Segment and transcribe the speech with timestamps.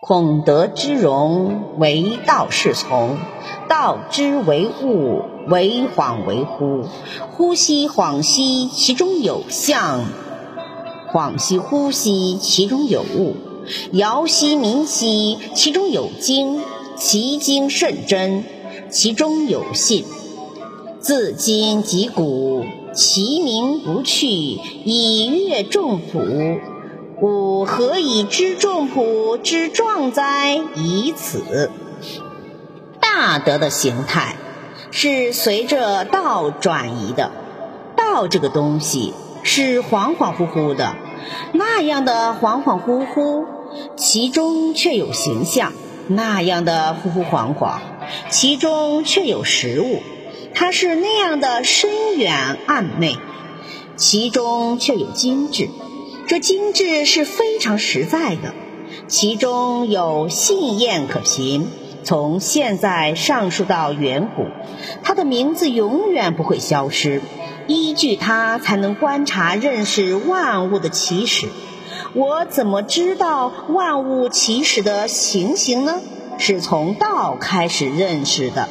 [0.00, 3.16] 孔德之容，为道是从；
[3.68, 6.84] 道之为物，为恍为惚。
[7.32, 10.04] 呼吸恍兮，其中有象；
[11.10, 13.34] 恍兮惚兮，其中有物；
[13.92, 16.60] 摇兮冥兮，其中有精。
[16.94, 18.44] 其精甚真，
[18.90, 20.04] 其中有信。
[21.00, 26.20] 自今及古，其名不去，以阅众甫。
[27.18, 30.60] 吾何以知众朴之壮哉？
[30.74, 31.70] 以此。
[33.00, 34.36] 大德的形态
[34.90, 37.30] 是随着道转移的，
[37.96, 40.94] 道这个东西是恍恍惚惚的，
[41.52, 43.46] 那样的恍恍惚惚，
[43.96, 45.72] 其中却有形象；
[46.08, 47.78] 那样的惚惚恍恍，
[48.28, 50.02] 其中却有实物。
[50.54, 53.16] 它是那样的深远暗昧，
[53.96, 55.70] 其中却有精致。
[56.26, 58.52] 这精致是非常实在的，
[59.06, 61.68] 其中有信验可凭。
[62.02, 64.46] 从现在上溯到远古，
[65.04, 67.22] 它的名字永远不会消失。
[67.68, 71.48] 依据它，才能观察认识万物的起始。
[72.12, 76.00] 我怎么知道万物起始的情形呢？
[76.38, 78.68] 是从道开始认识的。